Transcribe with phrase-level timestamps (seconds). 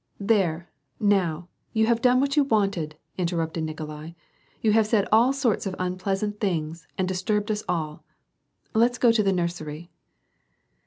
[0.19, 0.67] "There,
[0.99, 4.13] now, you have done what you wanted," inter rupted Nikolai,
[4.59, 8.03] "you have said all sorts of unpleasant things, and disturbed us all.
[8.73, 9.91] Let's go to the nursery."